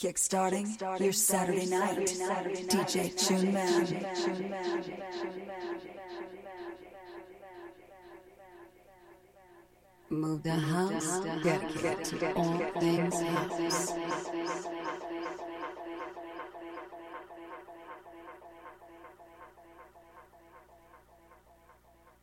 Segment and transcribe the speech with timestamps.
[0.00, 1.98] Kickstarting your Saturday night.
[2.70, 4.06] DJ Tune Man.
[10.08, 13.92] Move the house, dedicated to all things house.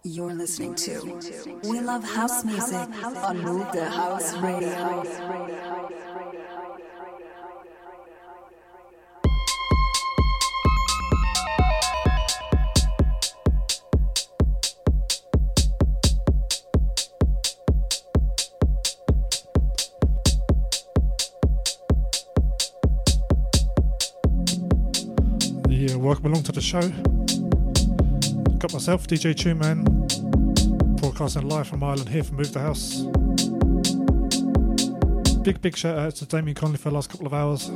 [0.03, 5.76] You're listening to We Love House Music on Move the House Radio.
[26.07, 26.79] Welcome along to the show.
[28.59, 29.83] Got myself, DJ Tune Man,
[31.01, 33.01] broadcasting live from Ireland here from Move the House.
[35.41, 37.69] Big, big shout out to Damien Conley for the last couple of hours.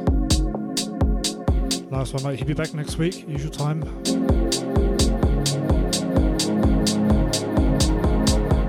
[1.92, 2.40] Last one, mate.
[2.40, 3.84] He'll be back next week, usual time.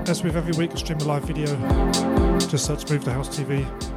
[0.09, 1.47] As with every week, stream a live video.
[2.49, 3.92] Just search Move the House TV.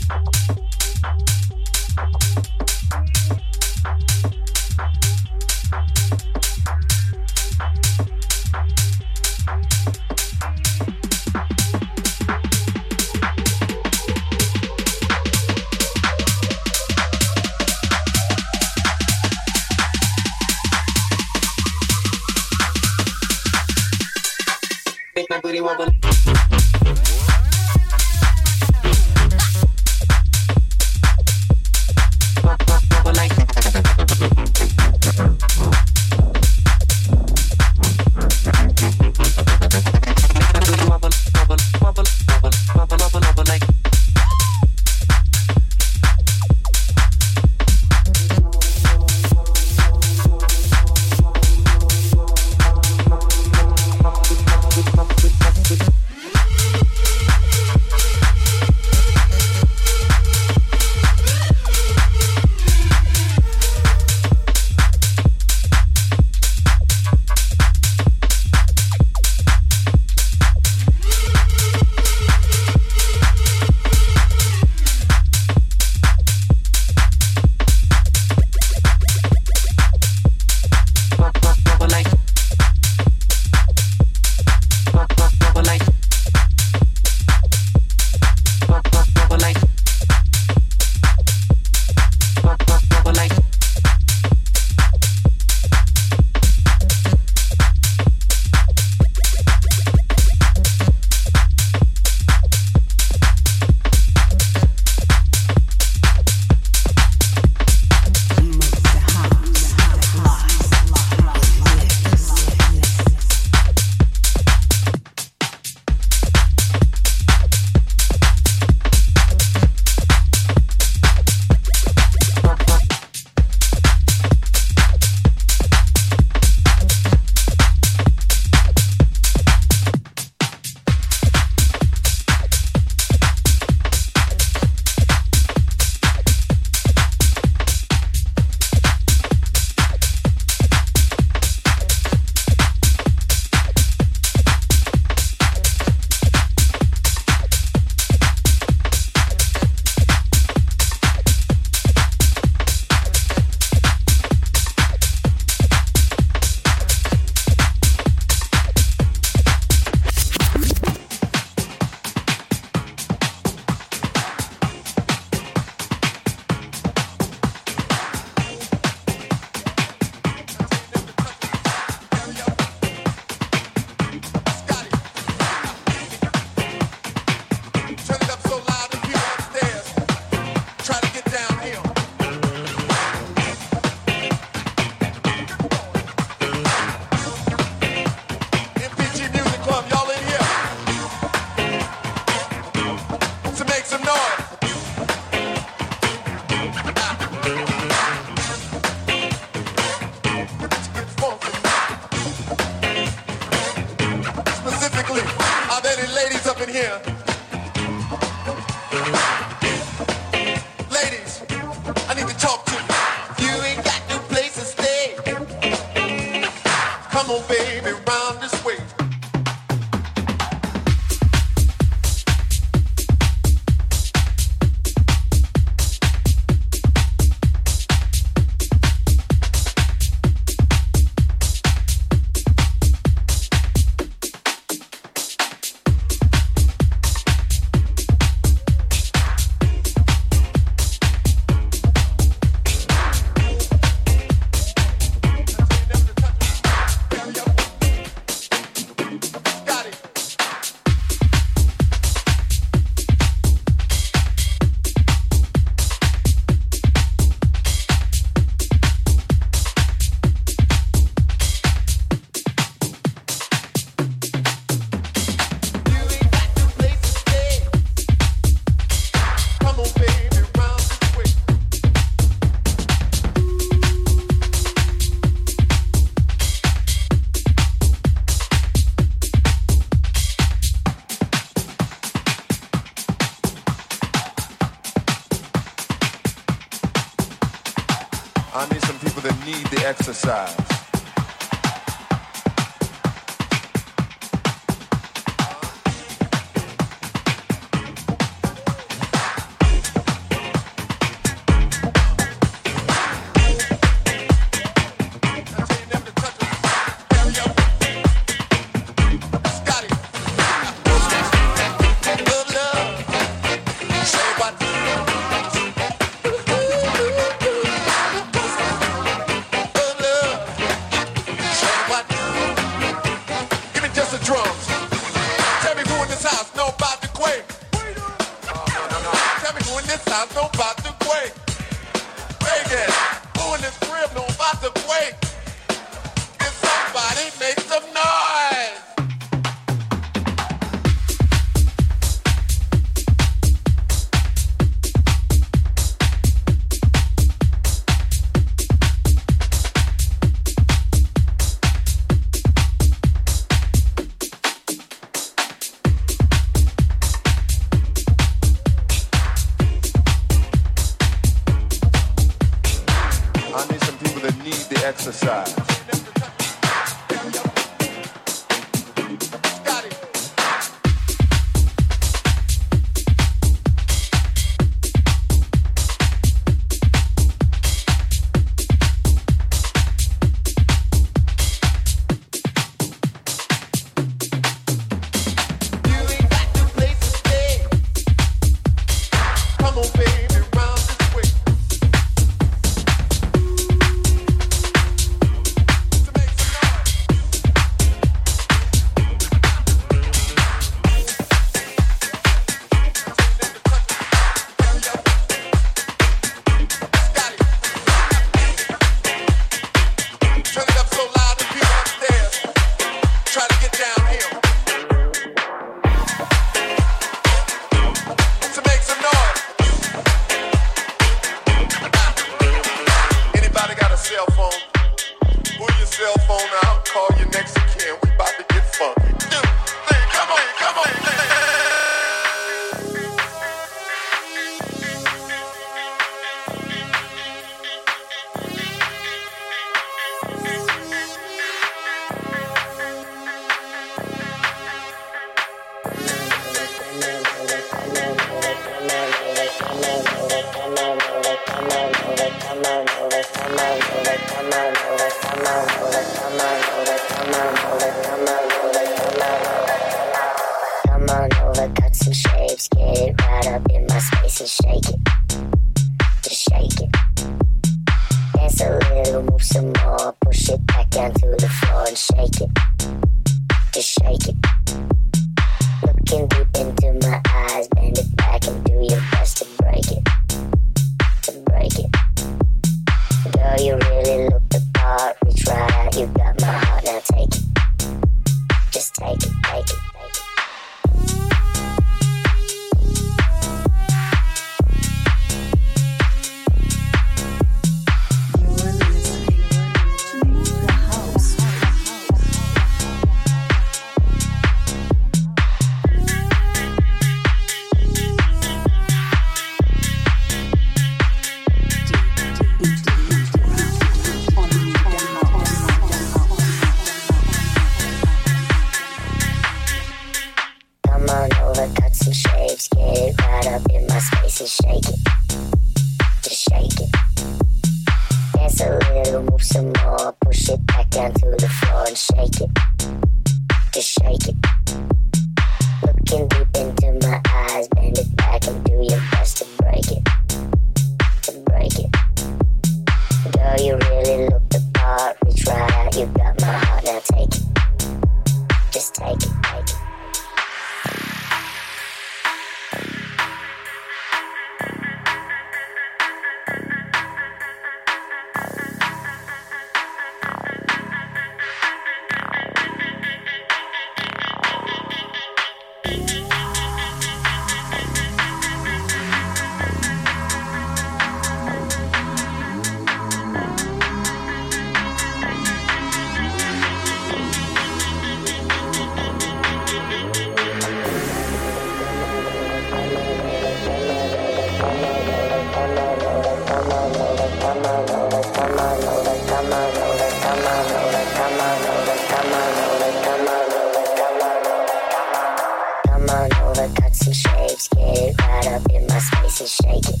[596.10, 597.68] on over, cut some shapes.
[597.68, 600.00] Get it right up in my space and shake it.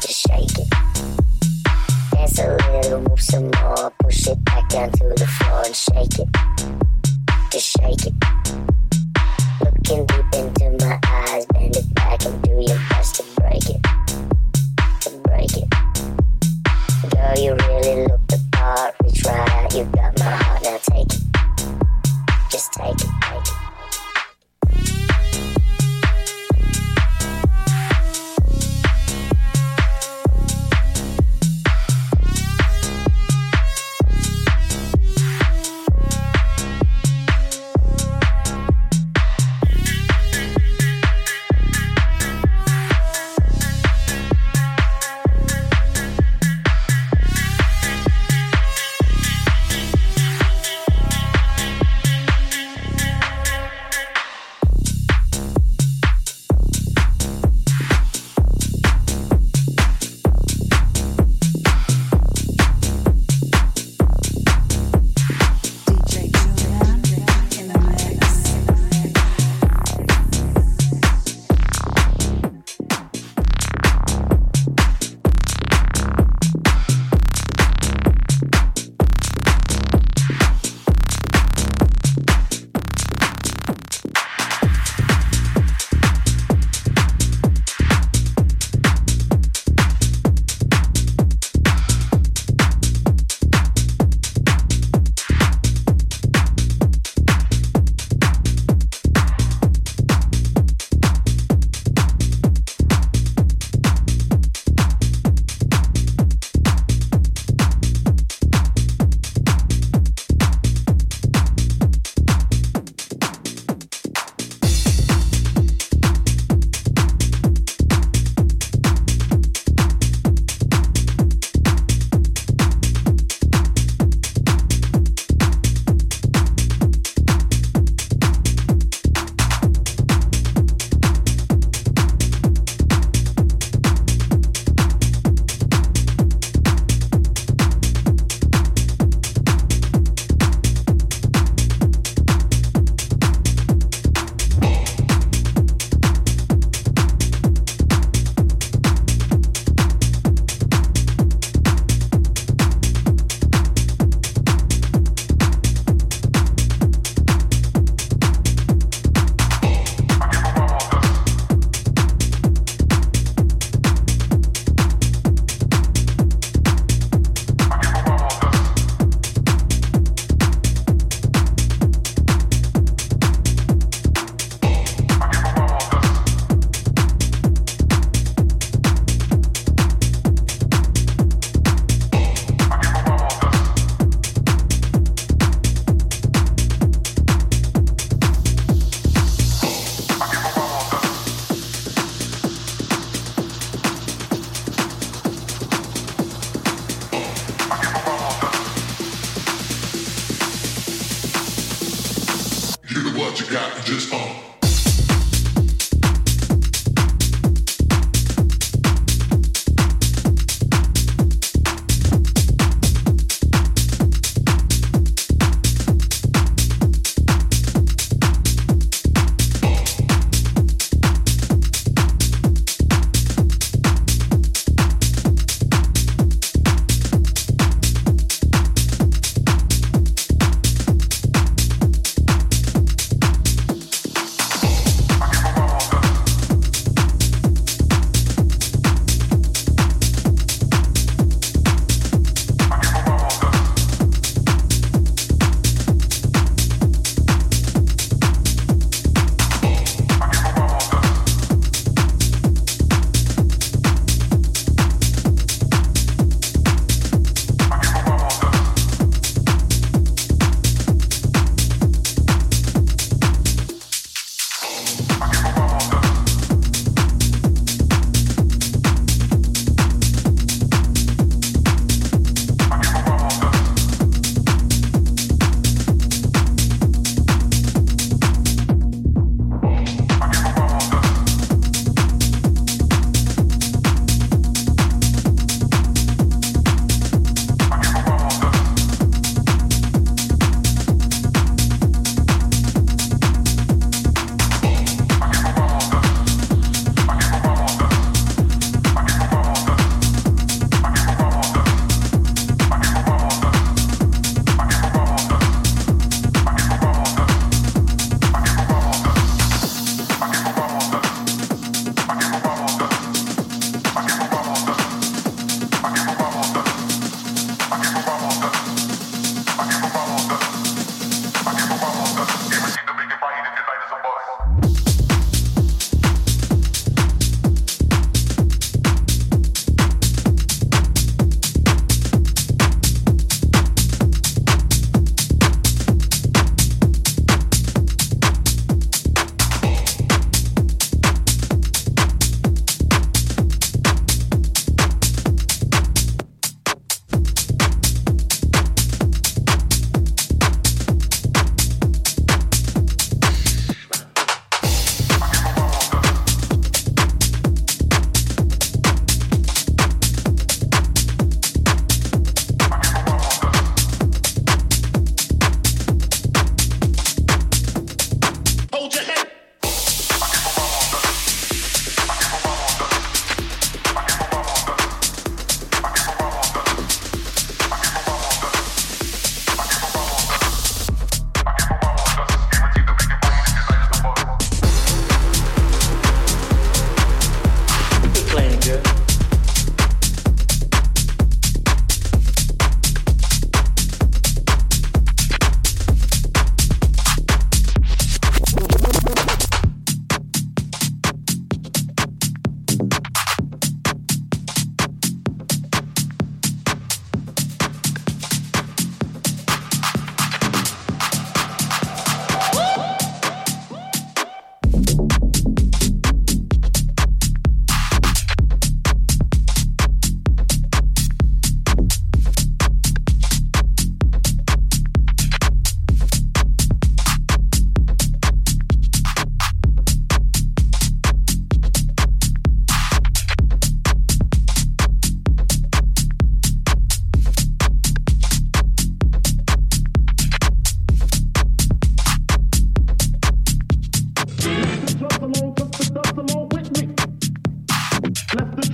[0.00, 0.68] Just shake it.
[2.12, 3.92] Dance a little, move some more.
[4.00, 6.28] Push it back down to the floor and shake it.
[7.50, 8.14] Just shake it.
[9.60, 10.57] Looking deep into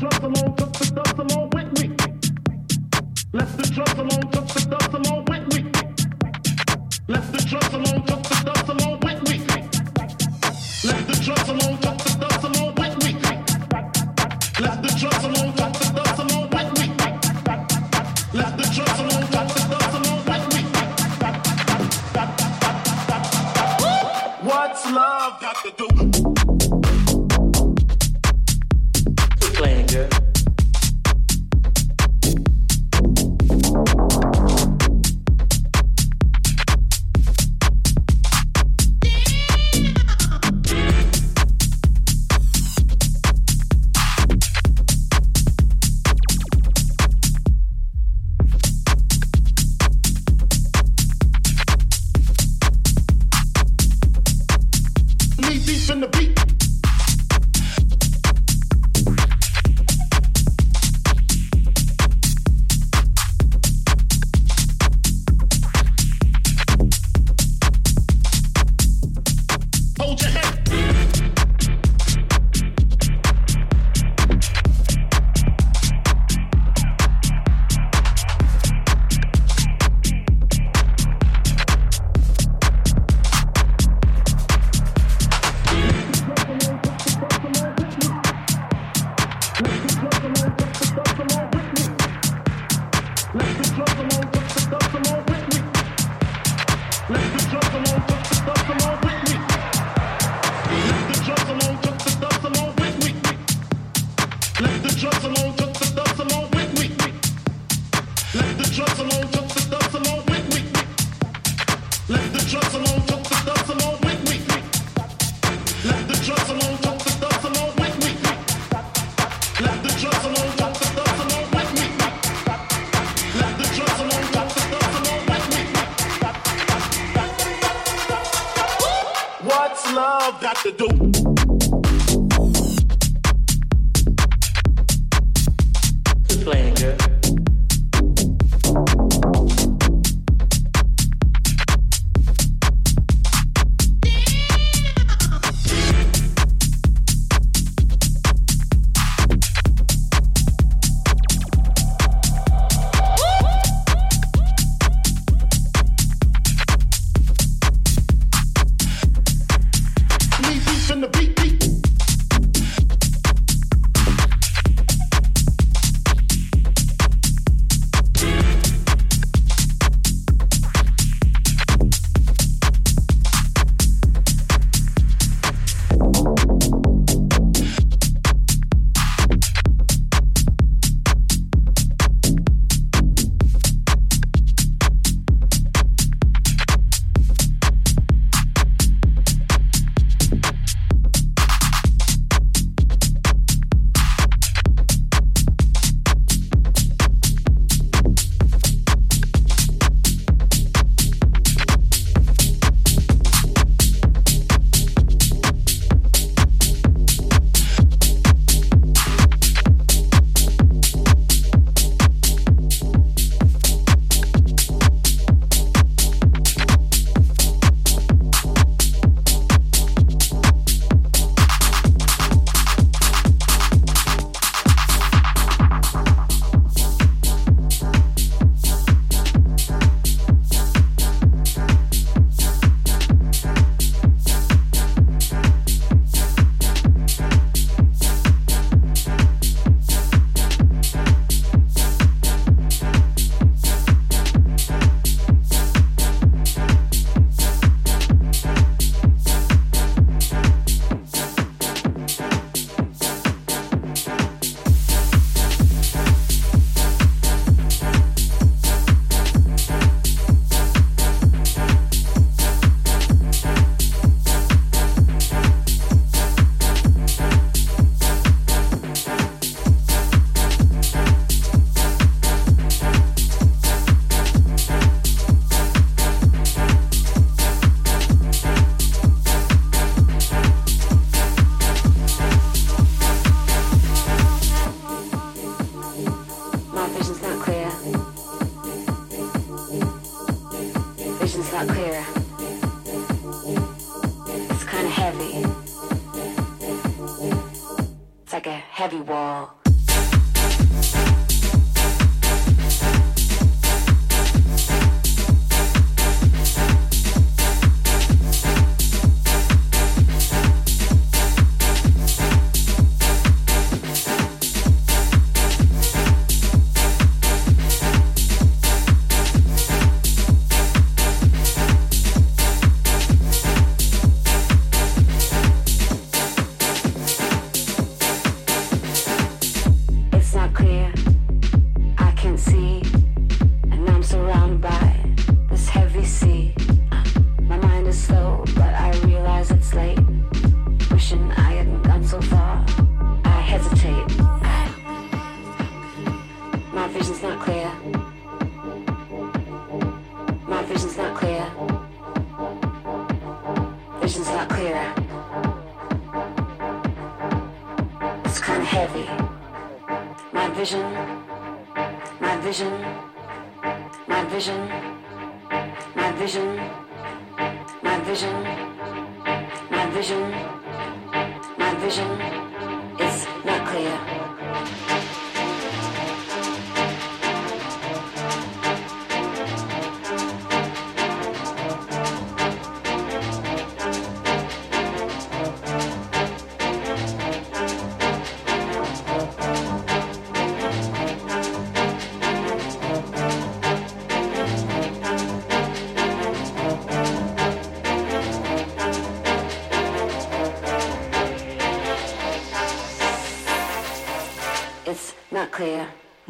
[0.05, 0.64] Plus the low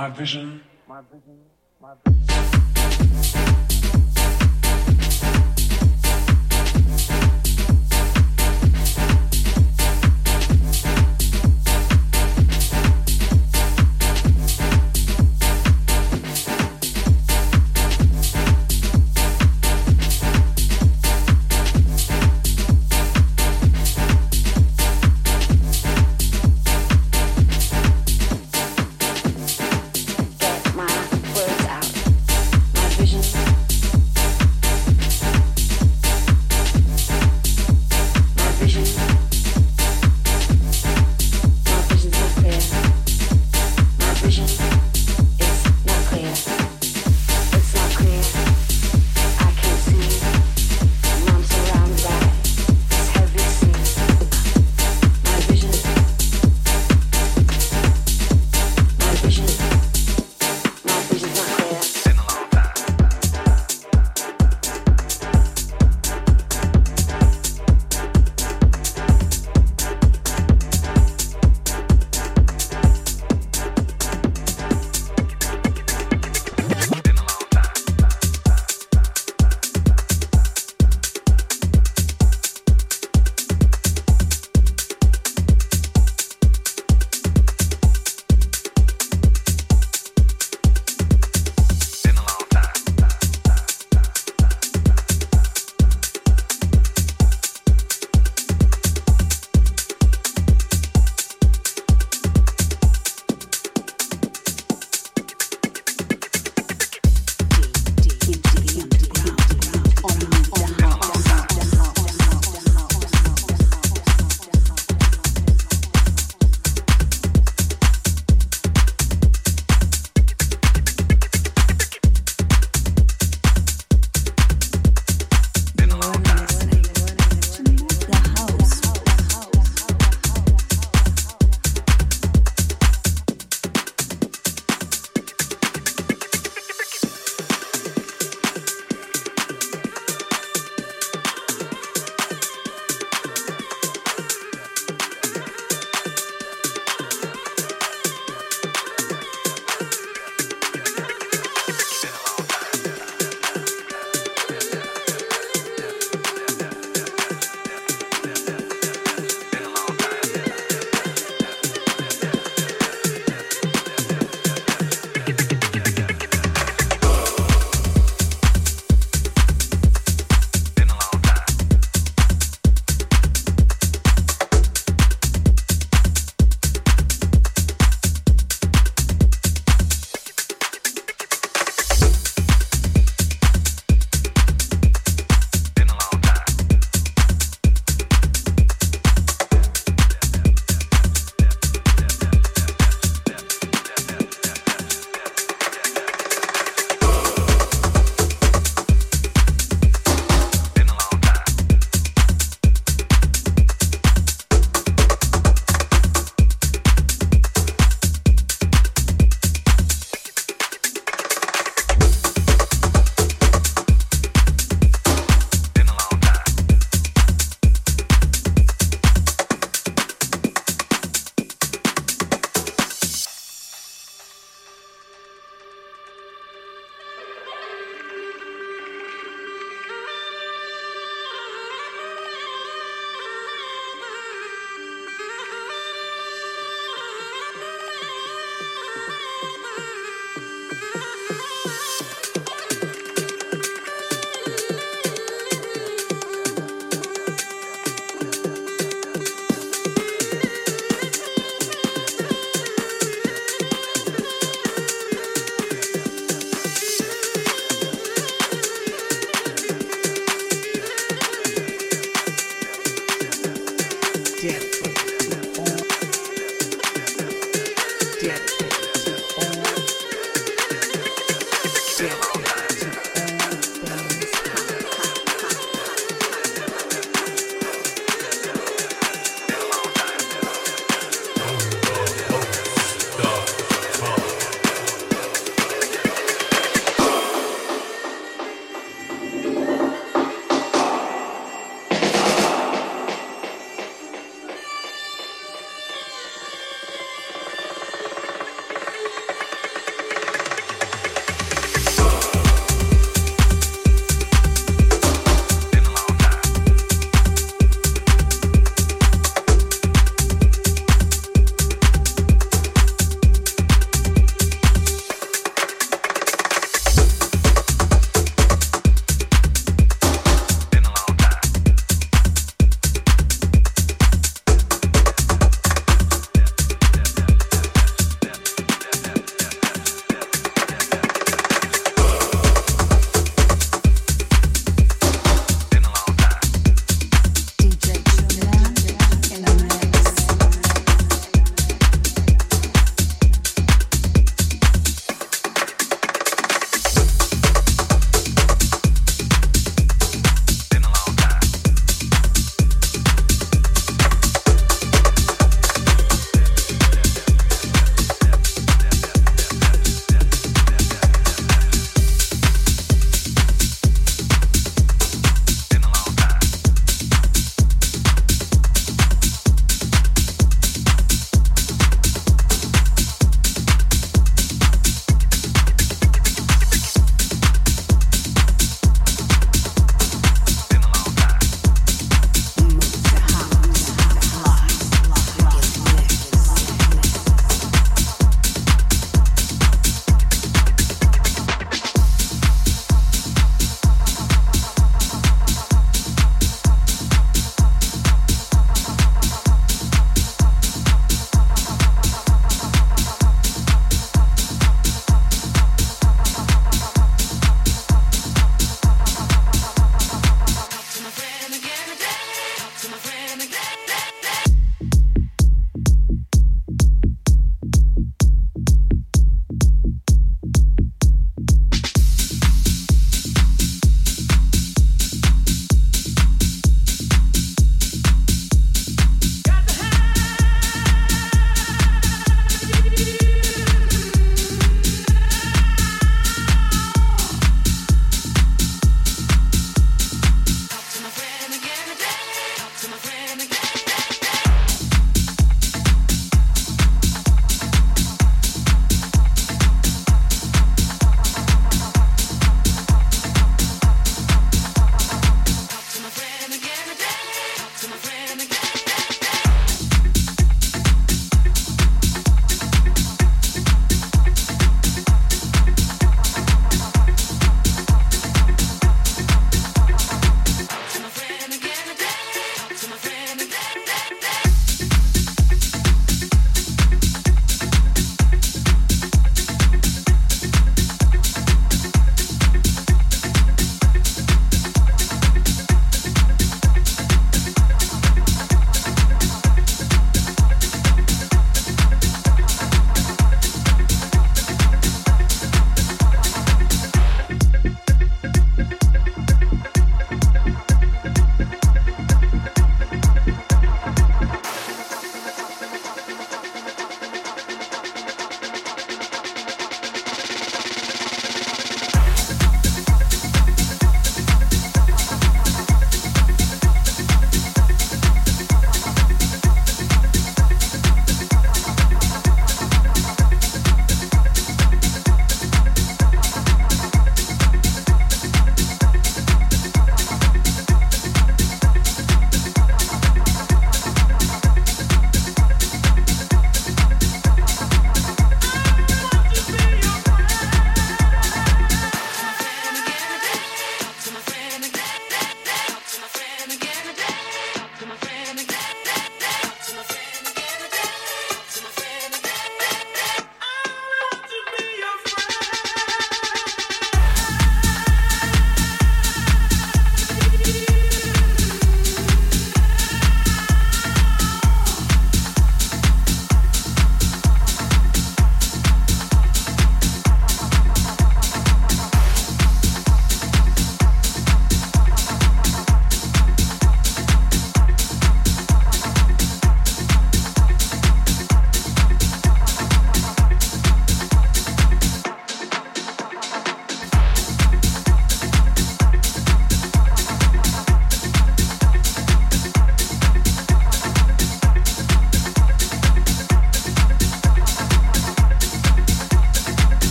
[0.00, 0.59] My vision.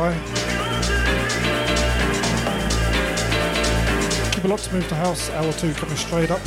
[0.00, 0.14] Flown.
[4.32, 5.30] Keep a lot to move the house.
[5.30, 6.40] Hour two coming straight up.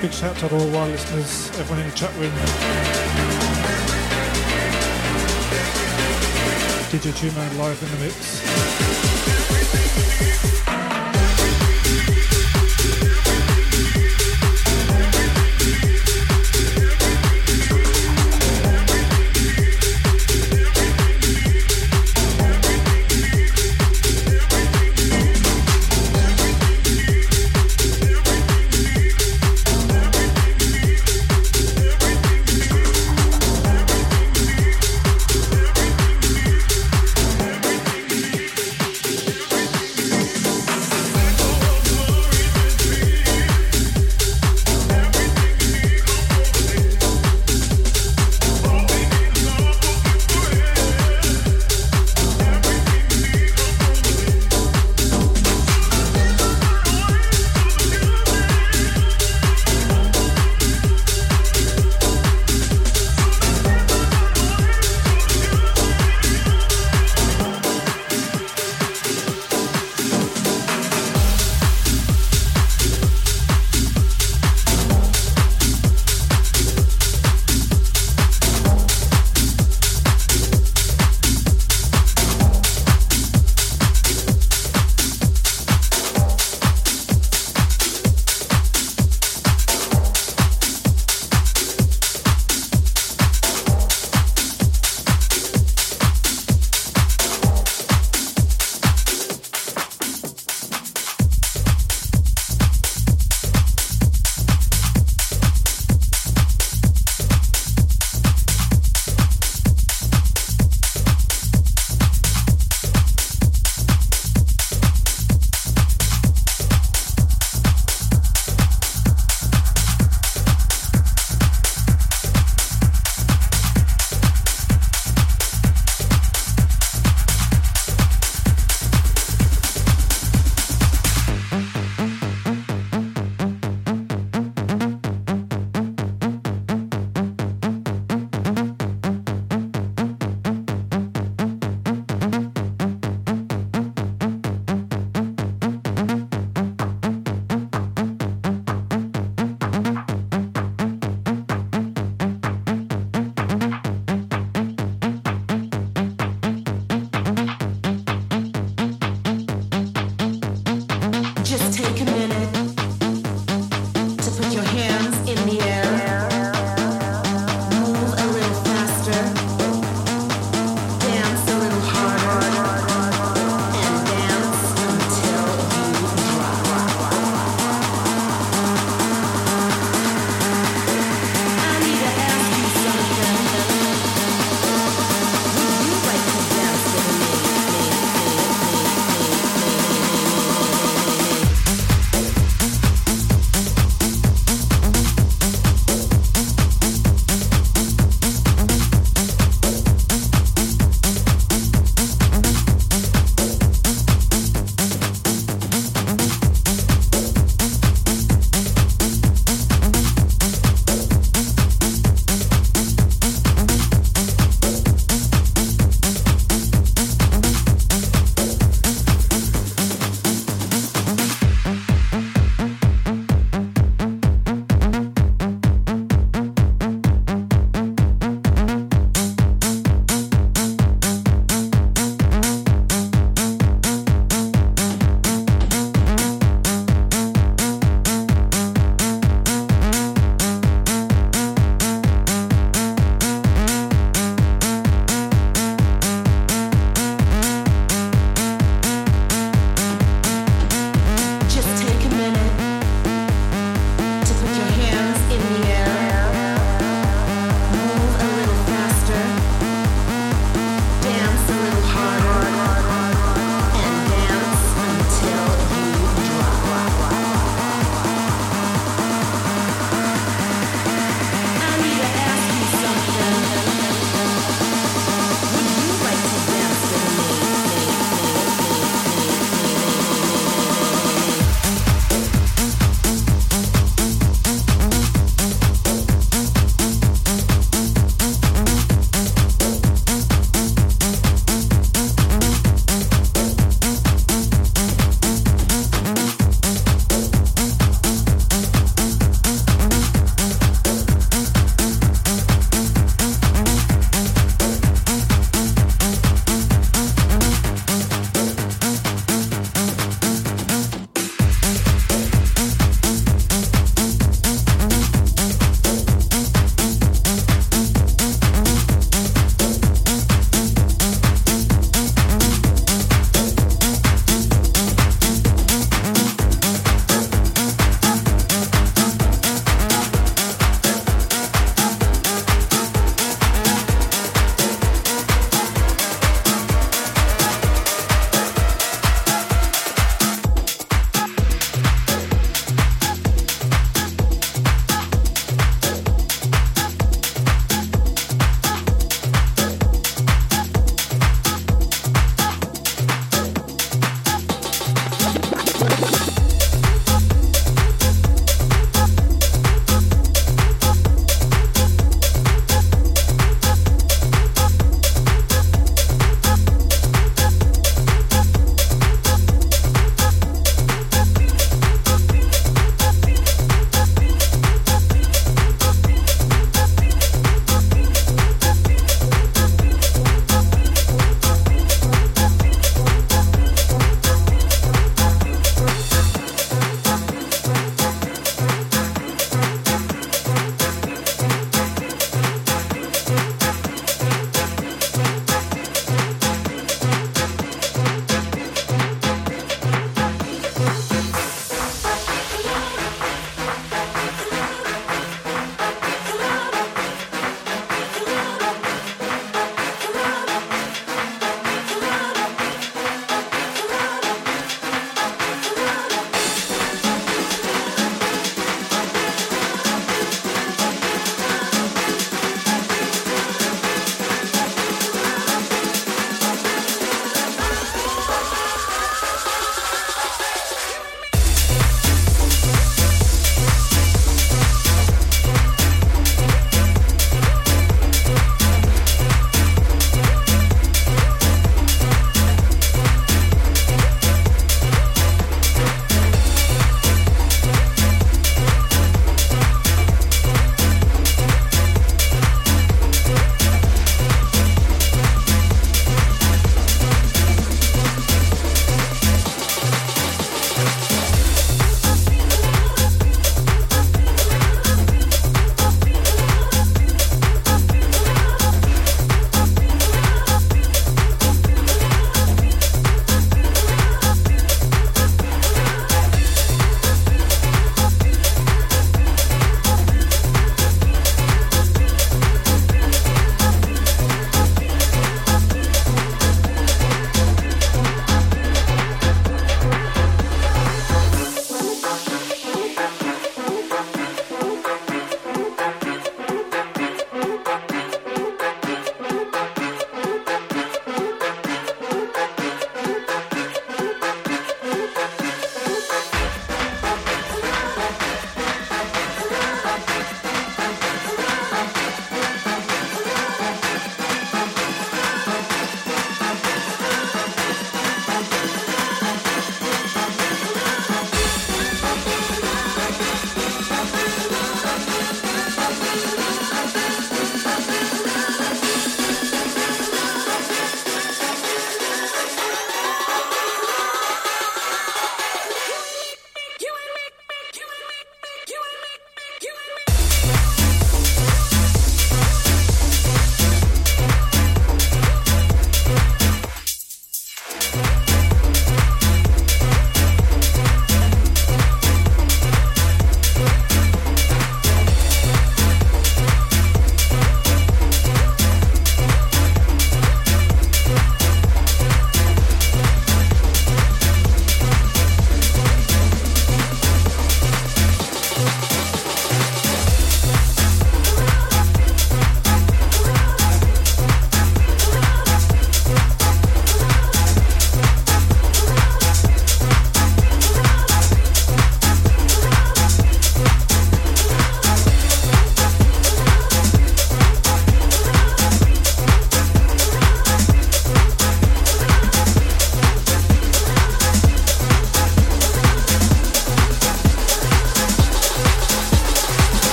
[0.00, 2.32] Big shout out to all our listeners, everyone in the chat room.
[6.90, 8.71] DJ Man live in the mix.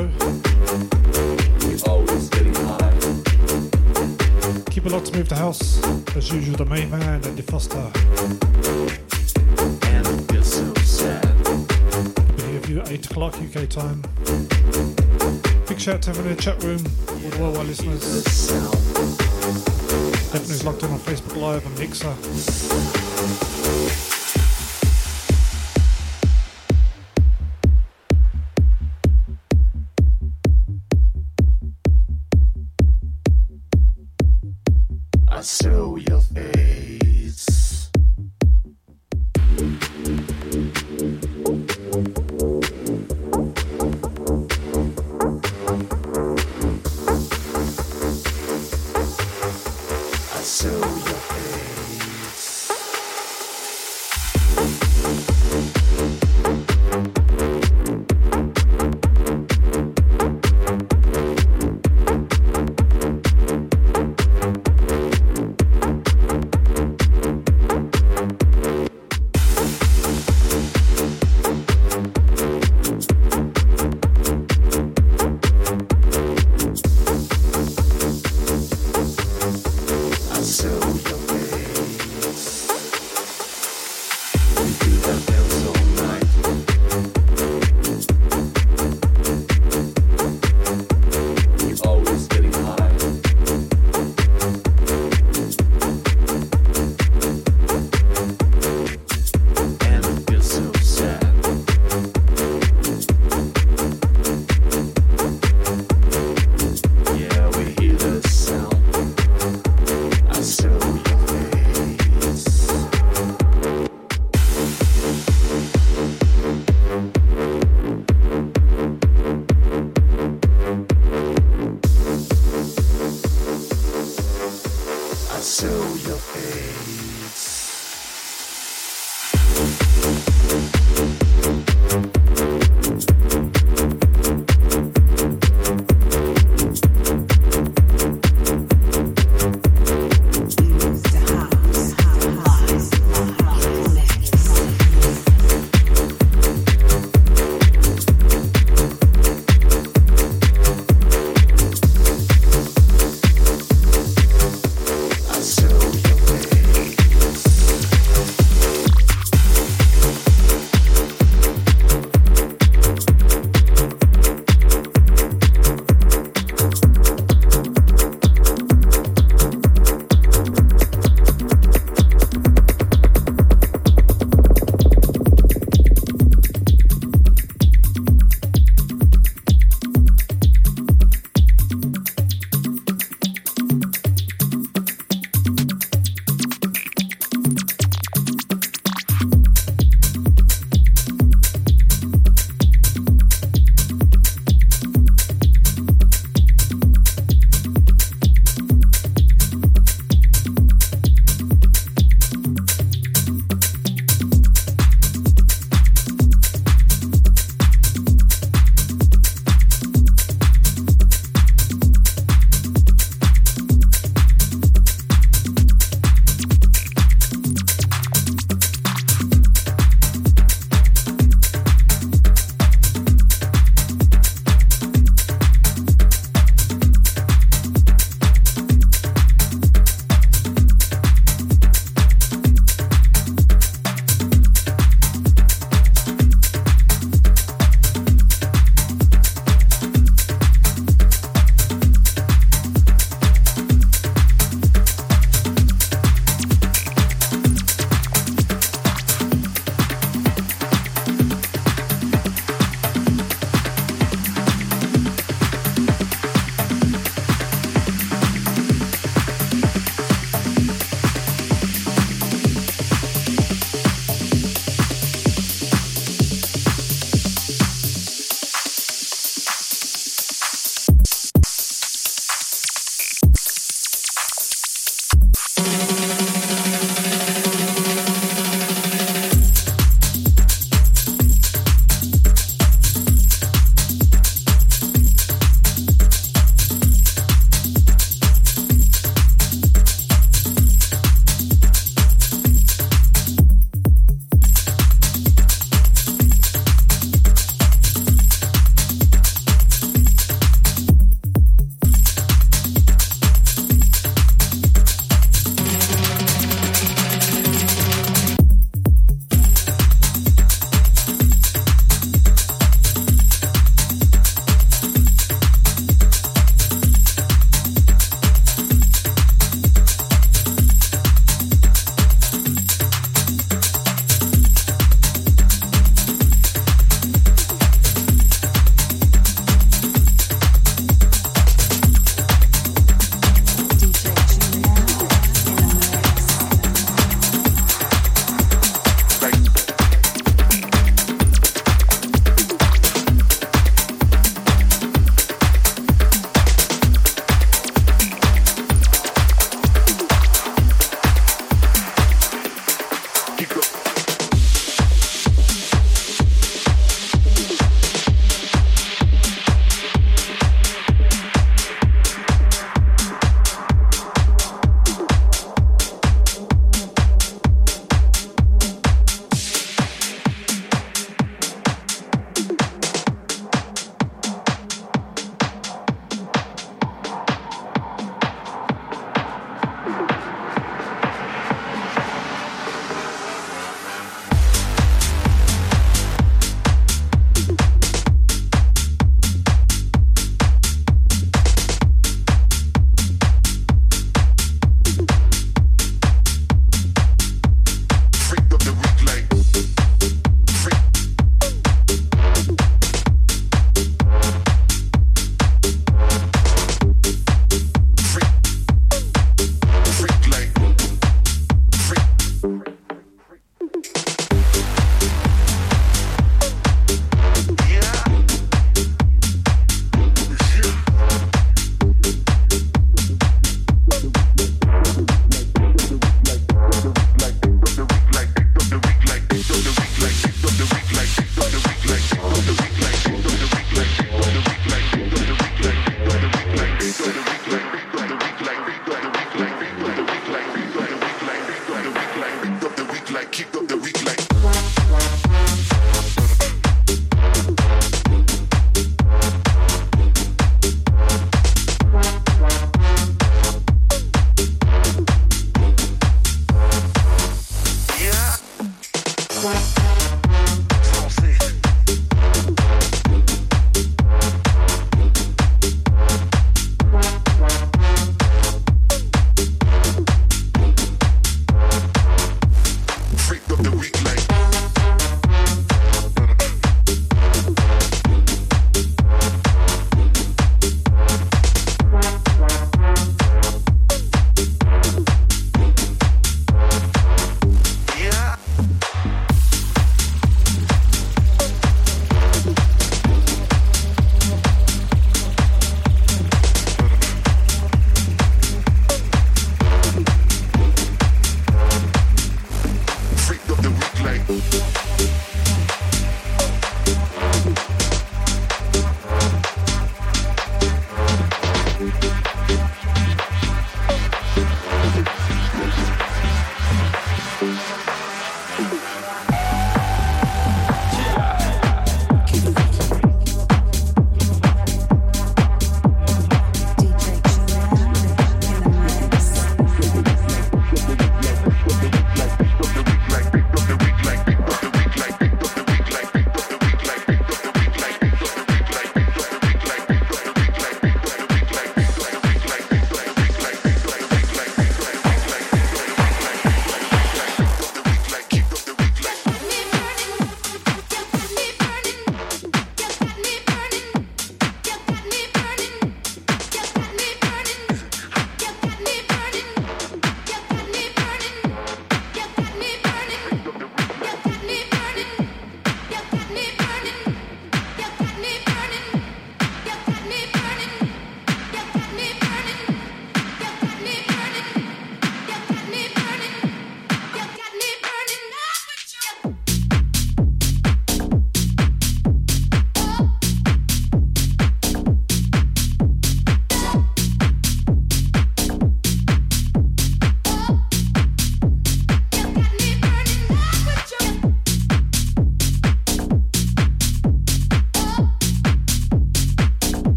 [0.00, 3.24] Minutes left of the.
[4.70, 5.82] Keep a lot to move the house.
[6.16, 7.90] As usual, the main man, Andy Foster.
[12.36, 14.02] Be here with you at 8 o'clock UK time.
[15.68, 18.50] Big shout to everyone in the chat room, all the worldwide listeners.
[20.34, 22.14] Everyone who's logged in on Facebook Live and Mixer.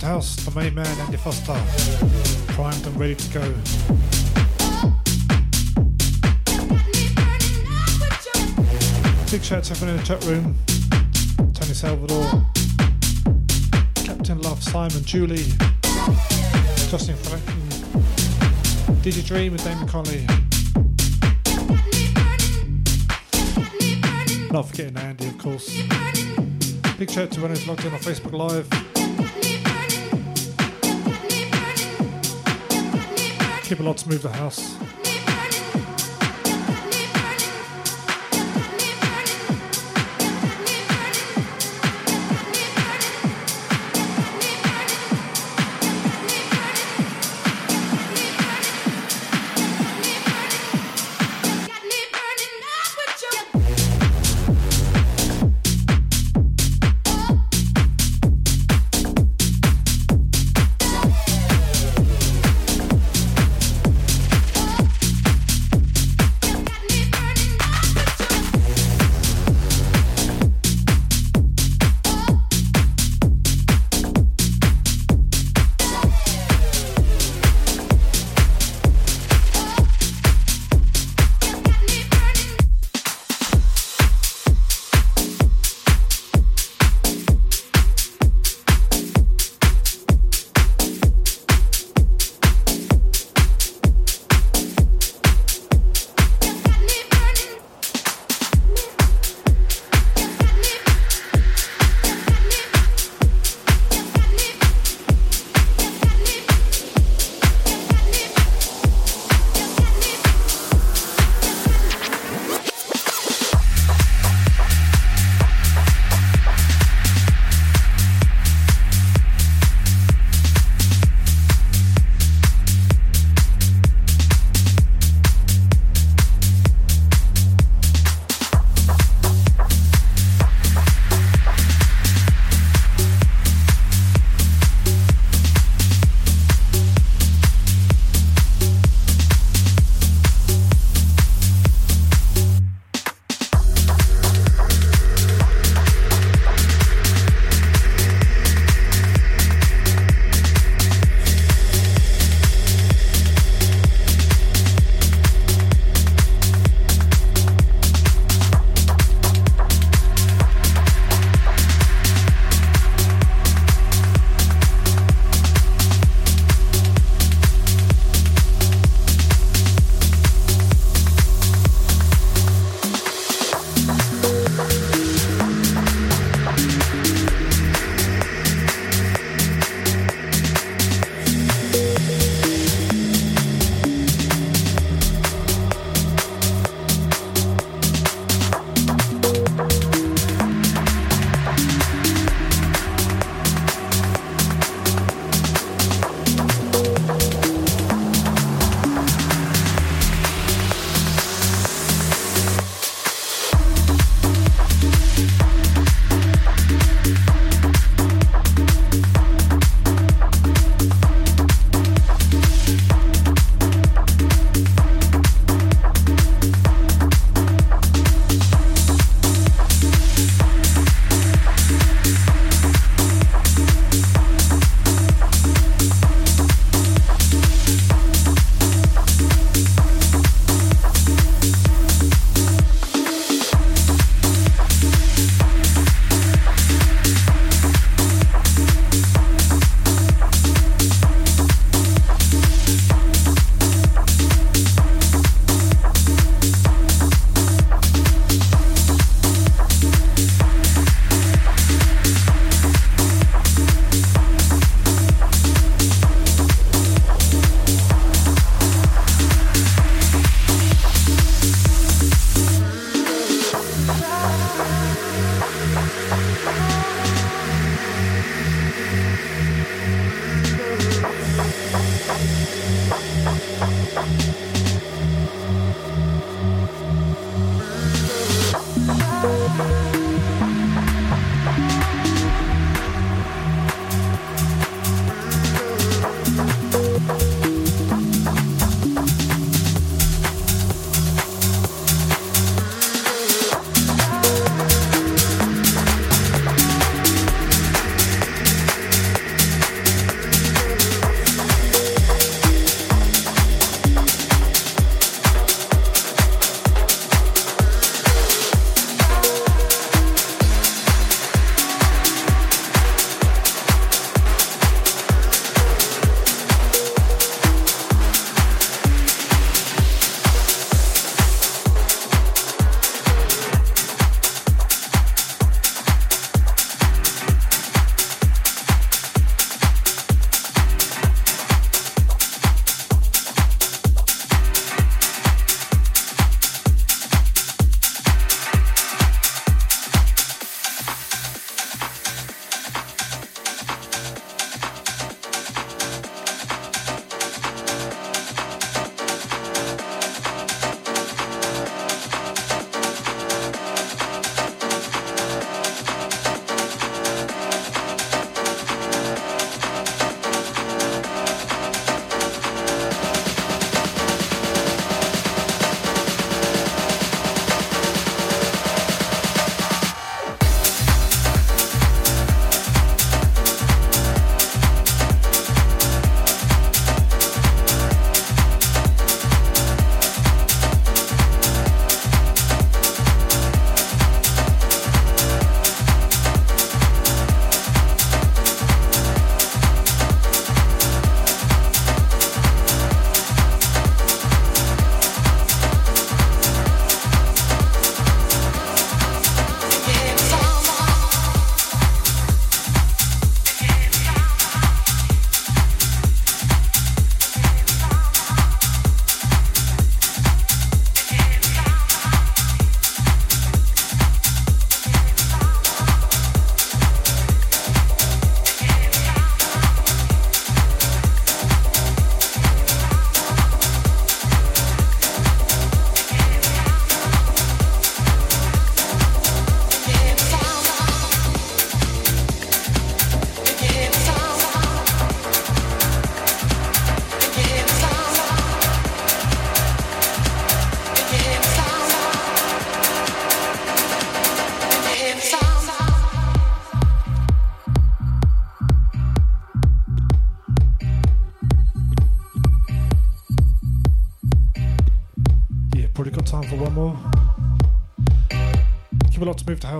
[0.00, 1.60] The house, the main man, Andy Foster,
[2.54, 3.40] primed and ready to go.
[9.30, 10.56] Big shout out to everyone in the chat room
[11.52, 12.44] Tony Salvador,
[13.94, 15.44] Captain Love, Simon, Julie,
[16.90, 17.56] Justin Franklin,
[19.02, 20.26] DJ Dream, and Damon Conley.
[24.50, 25.74] Not forgetting Andy, of course.
[26.98, 28.91] Big shout out to everyone who's logged in on Facebook Live.
[33.72, 34.81] Keep a lot to move the house.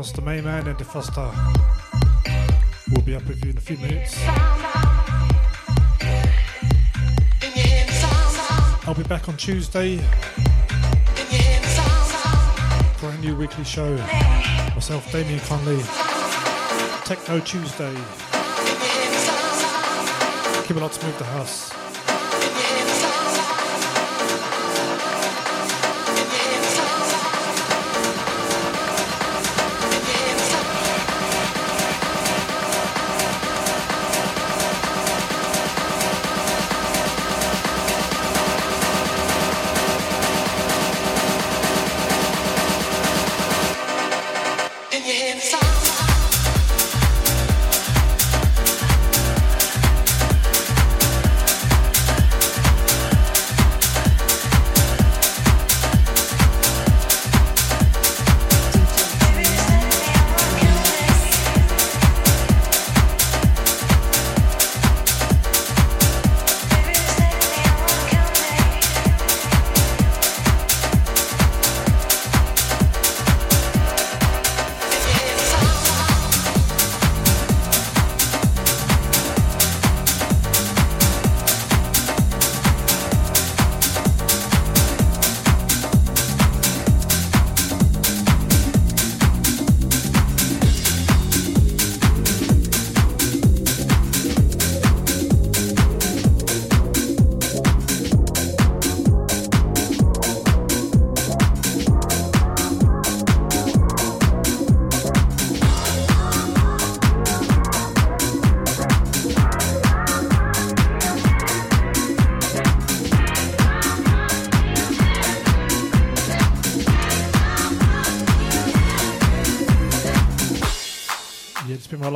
[0.02, 0.42] Lot to the house.
[0.42, 1.30] The man, Foster,
[2.90, 4.18] will be up with you in a few minutes.
[8.84, 9.98] I'll be back on Tuesday
[12.96, 13.96] for a new weekly show.
[14.74, 15.80] Myself, Damien Conley,
[17.04, 17.94] Techno Tuesday.
[20.66, 21.81] Keep a lot to move the house.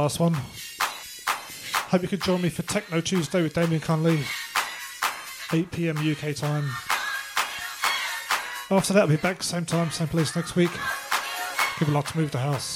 [0.07, 0.35] Last one.
[1.91, 4.21] Hope you can join me for Techno Tuesday with Damien Conley,
[5.53, 6.71] 8 pm UK time.
[8.71, 10.71] After that, I'll be back same time, same place next week.
[11.81, 12.76] Give a lot to move the house.